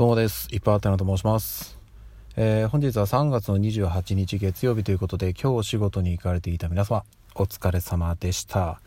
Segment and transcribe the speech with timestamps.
[0.00, 0.48] どうもです。
[0.50, 1.78] いっぱいあったなと申します。
[2.34, 8.80] えー、本日は3月の28日月曜日ということで、今日お仕事に行かれていた皆様、お疲れ様でした。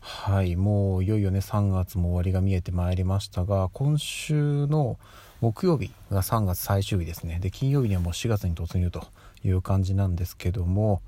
[0.00, 4.98] はい、もういよいよね、3月も終わりが見えてまいりましたが、今週の
[5.42, 7.38] 木曜日が3月最終日ですね。
[7.38, 9.06] で、金曜日にはもう4月に突入と
[9.44, 11.02] いう感じなんですけども、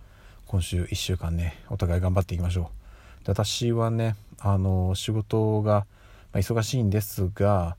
[0.47, 2.71] 今週1週間ね、お互い頑張っていきましょ
[3.23, 3.25] う。
[3.25, 5.87] で私はね、あの、仕事が、
[6.35, 7.79] ま忙しいんですが、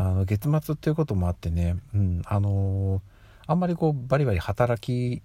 [0.00, 3.02] あの月末っていうこともあってね、うん、あの、
[3.46, 5.20] あんまりこうバリバリ働き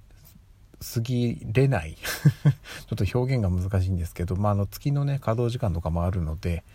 [0.82, 2.50] すぎれない ちょ
[2.96, 6.66] っと表現が難しいんですけど、まあ、あの月のね稼働時間とかもあるので、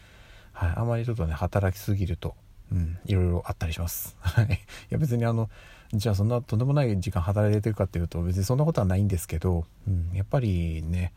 [0.53, 2.35] はい、あまりちょっとね働きすぎると、
[2.73, 4.17] うん、いろいろあったりします。
[4.21, 5.51] はいや別にあの
[5.93, 11.13] じゃあそんなとんでもない時間働いてるかっていうと別にそんなことはないんですけど、うん、やっぱりね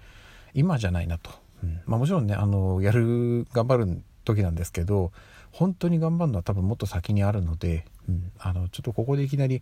[0.54, 1.32] 今じゃないなと、
[1.64, 5.12] うんまあ、もちろんねあのやる頑張る時なんですけど
[5.54, 9.62] 本当に頑張るのは多分もっと先にあるので、うん、あのちょっとここでいきなり、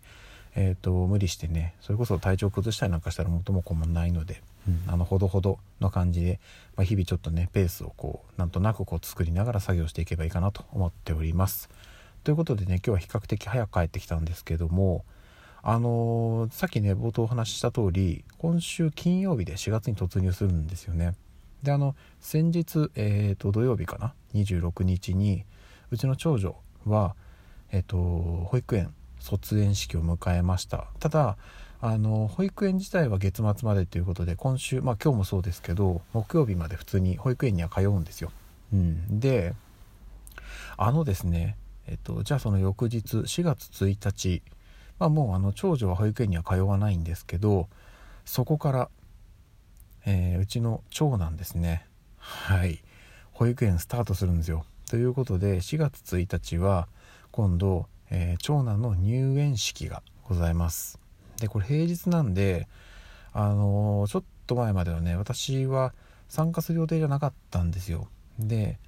[0.56, 6.40] えーと、無理してねそれこそ体調崩したりなんかしたら元も子もないので、うん、あのほどほどの感じで、
[6.76, 11.68] まあ、日々ちょっとねペースをこうなんとなくこう作りながら作業していけばいいかなと思っております。
[12.24, 15.04] ということでね今日は比較的早く帰ってきたんですけども
[15.62, 21.14] あのー、さっきね冒頭お話しした通り今週金曜日で4月に突入するんですよね。
[21.62, 25.44] であの先日、えーと土曜日かな26日に
[25.90, 27.14] うちの長女は、
[27.70, 30.88] えっと、保育園卒園式を迎えました。
[30.98, 31.36] ただ
[31.84, 38.30] あの保育園自体は月末までということで今週まあ今日もそうですけど木曜日まで普通に保育園には通うんですよ、
[38.72, 39.52] うん、で
[40.76, 41.56] あのですね
[41.88, 44.42] えっとじゃあその翌日4月1日
[45.00, 47.68] まあもうあの長女は保育園には通わないんですけど
[48.24, 48.88] そこから、
[50.06, 51.84] えー、うちの長男ですね。
[52.18, 52.80] はい。
[53.42, 54.64] 保育園スタートするんですよ。
[54.88, 56.86] ということで4月1日は
[57.32, 61.00] 今度、えー、長男の入園式がございます。
[61.40, 62.68] でこれ平日なんで
[63.32, 65.92] あのー、ちょっと前まではね私は
[66.28, 68.06] 参加する予定じゃなかったんですよ。
[68.38, 68.78] で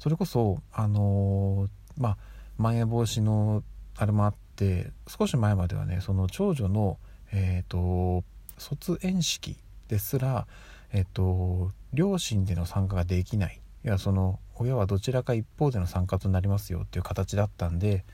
[0.00, 2.16] それこそあのー、まあ
[2.58, 3.62] まん延防止の
[3.96, 6.98] あれもあって少し前まではねその長女の
[7.30, 8.24] えっ、と
[8.58, 9.56] 卒園式
[9.86, 10.48] ですら
[10.92, 13.60] えっ、と両親での参加ができない。
[13.84, 18.04] いやその親はどちらか一方での参加となりますよっていう形だったんで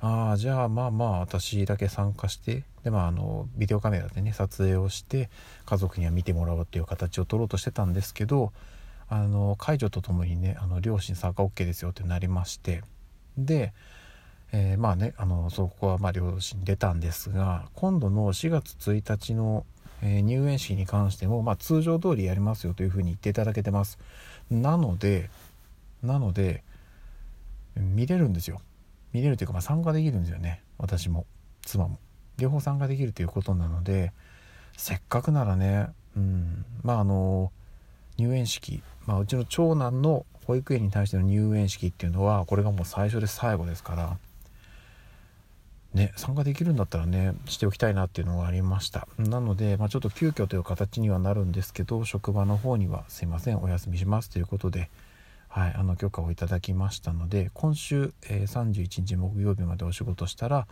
[0.00, 5.30] ああじゃあまあまあ私だけ参加してでまああのビデオカメラでね撮影をして
[5.64, 8.52] 家族には見てもらおうっていう形を取ろうとしてたんですけど
[9.08, 12.82] あの解除とともにねあの両親参加 OK ですよってなりまして
[13.38, 13.72] で、
[14.52, 19.64] えー、まあねあのそこはま両親出たんですが今度の4月1日の
[20.02, 23.98] えー、入園式に関しても、まあ、通常通りやりますよというふうに言っていただけてます。
[24.50, 25.30] なので
[26.02, 26.62] なので
[27.76, 28.60] 見れるんですよ。
[29.12, 30.62] 見れるというか、まあ、参加できるんですよね。
[30.78, 31.26] 私も。
[31.64, 31.98] 妻も。
[32.38, 34.12] 両方参加できるということなので
[34.76, 37.52] せっかくならねうんまああの
[38.18, 44.18] 入園式、まあ、うちの長男の保育園に対しての入園式っていうのはこれがもう最初で最後ですから
[45.94, 49.06] ね、参加できるんだったらねしておきたいなっていうのがありました。
[49.18, 54.88] なので、まあ、ちょっと急遽という形にはなるんですけど職場の方にはすいませんお休みしますということで、
[55.48, 60.66] はい、あの許可をいただきましたので今週、えー、31日木曜日までお仕事したら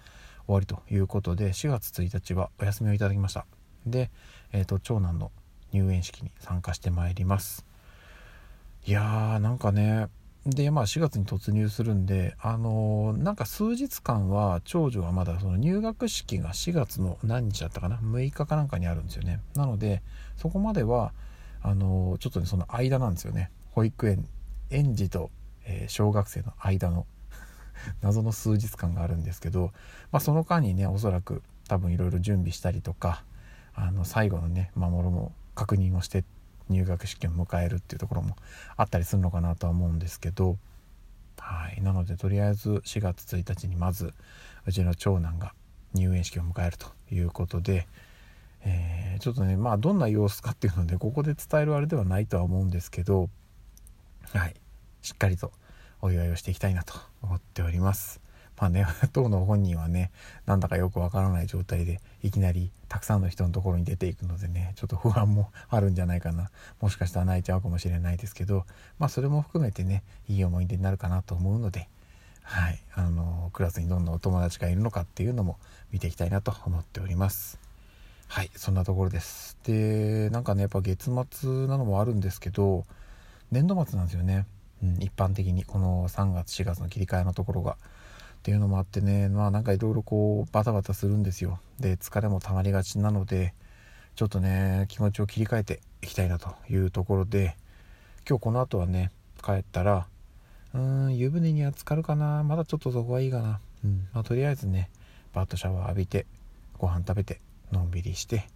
[0.47, 3.45] 終わりということで4月1日はお休みをいただきました。
[3.87, 4.11] で、
[4.53, 5.31] えーと、長男の
[5.73, 7.67] 入園式に参加してまいります。
[8.87, 10.09] いやーなんかね
[10.47, 19.41] でまあ4月に突入するんであのー、なんか数日間は長女はまだその入学式が4月の何日だったかな6日かなんかにあるんですよね。
[19.55, 20.03] なので
[20.37, 21.13] そこまでは
[21.63, 23.51] あのー、ちょっとねその間なんですよね。
[23.73, 24.27] 保育園
[24.71, 25.31] 園児と、
[25.67, 27.07] えー、小学生の間の
[28.01, 29.73] 謎の数日間があるんですけど、
[30.11, 33.25] まあ、その間にねおそらく多分いろいろ準備したりとか
[33.75, 36.40] あの最後のね守るも確認をしてって
[36.71, 38.37] 入学式を迎えるっていうところも
[38.77, 40.57] あったりするのかなとは思うんですけど
[41.39, 44.15] はいなのでとりあえず4月1日にまず
[44.67, 45.53] うちの長男が
[45.95, 47.89] 入園式を迎えるということで、
[48.63, 53.29] えー、ちょっとねまあどんな様子かっていうのでここで伝えるあれではないとは思うんですけど
[54.33, 54.55] はい
[55.03, 55.53] しっかりと
[56.03, 58.21] お祝いをしていきたいなと思っております。
[58.61, 60.11] まあね、 当の本人はね、
[60.45, 66.51] なんだかよくわからない状態で、いきなりたくさんの人のところに出ていくのでね、ちょっと不安もあるんじゃないかな。
[66.81, 68.67] もしかしたら泣いちゃうかもしれないですけど、
[68.99, 71.89] まあそれも含めてね、いい思い出になるかなと思うので、
[72.43, 75.59] はい、あの、クラスにどんなお友達がいるのかっていうのも
[75.91, 77.59] 見ていきたいなと思っております。
[78.29, 79.57] はい、そんなところです。
[79.65, 82.85] で、なんかね、やっぱ月末なのもあるんですけど、
[83.51, 84.47] 年度末なんですよね。
[84.83, 87.79] うん、一般的にこの3月4月の切り替えのところが。
[88.41, 91.61] っていうのもあってねまあなんかいろいろこうバタバタするんですよ。
[91.79, 93.53] で疲れもたまりがちなので
[94.17, 97.55] ちょっとね気持ちを切り替えていきたいなというところで
[98.27, 99.11] 今日この後はね
[99.45, 100.07] 帰ったら
[100.73, 102.43] うーん湯船には浸かるかな。
[102.43, 104.09] まだちょっとそこはいいかな、うん。
[104.15, 104.89] まあ、とりあえずね
[105.35, 106.25] バッとシャワー浴びて
[106.79, 107.41] ご飯食べて
[107.71, 108.49] のんびりして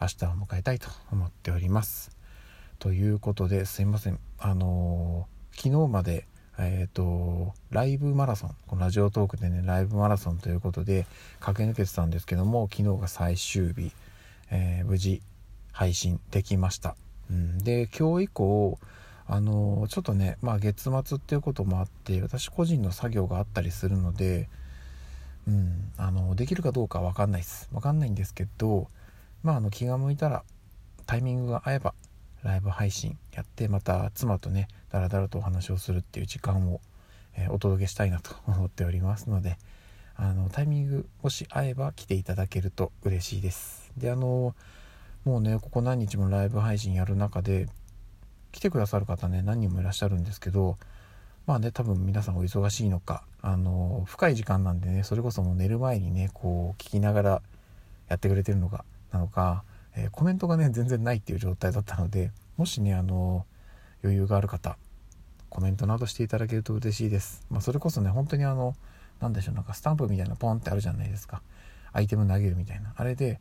[0.00, 2.10] 明日を迎えたいと思っております。
[2.80, 4.18] ということですいません。
[4.38, 6.26] あのー、昨日まで
[6.60, 8.56] えーと、ライブマラソン。
[8.66, 11.06] このラジオトークでねライブマラソンということで
[11.38, 13.92] 駆け抜けてたんですけども昨日が最終日、
[14.50, 15.22] えー、無事
[15.72, 16.96] 配信できました、
[17.30, 18.78] うん、で今日以降
[19.28, 24.48] あのちょっとね、まあ、月末っていうこともあって私個人の作業があったりするので、
[25.46, 27.68] うん、あのできるかどうか分かんないです。
[27.70, 28.88] 分かんないんですけど、
[29.42, 30.42] まあ、あの気が向いたら
[31.06, 31.94] タイミングが合えば
[32.42, 36.80] ライブ配信やってまた妻とねだらだらとお話をするっていう時間を、
[37.36, 39.58] えー、お届けしたいなと思っておりますので
[40.16, 43.92] あのタイミングもし合えば来ていただけると嬉しいです。
[43.96, 44.54] であの
[45.24, 47.68] もうねここ何日もライブ配信やる中で
[48.50, 50.78] 来てくださる方ね何人もいらっしゃるんですけど
[51.46, 57.42] まあね多分皆さんお忙しいのかあの深い時間なんでねそれこそもう寝る前にねこう聞きながら
[58.08, 59.64] やってくれてるのかなのか、
[59.98, 63.44] えー、コメントがね全然ないっていう状態だったのでもしねあの
[64.02, 64.78] 余裕がある方
[65.48, 68.74] コメントなどしていただけると嬉しいです、まあ、それこそね本当にあの
[69.20, 71.42] 何でしょうなんかスタンプみたいなポンってあるじゃないですか。
[71.92, 72.92] アイテム投げるみたいな。
[72.96, 73.40] あれで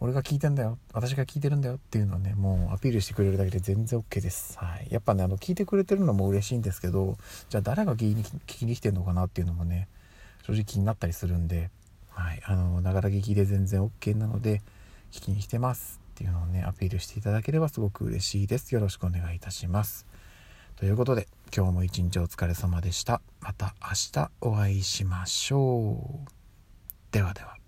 [0.00, 0.78] 俺が聞いてんだよ。
[0.92, 7.16] 私が聞いてるんだよっていうのをねもうアピールしてくれるだけで全然 OK です、はい、やっぱねあの聞いてくれてるのも嬉しいんですけど
[7.48, 9.88] じゃあ誰が聞きに聞きに来てんのかなっていうのもね
[10.44, 11.70] 正直気になったりするんで
[12.08, 12.42] はい。
[12.44, 14.60] あのながら聞きで全然 OK なので
[15.12, 18.74] 聞きに来てますっていうのをねアピールしていただければすごく嬉しいです。
[18.74, 20.06] よろしくお願いいたします。
[20.76, 23.20] ということで今日も一日お疲れ様でした。
[23.40, 26.28] また明日お会いしましょう。
[27.12, 27.61] ではでは。